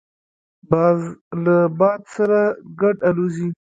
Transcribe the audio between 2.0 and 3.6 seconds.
سره ګډ الوزي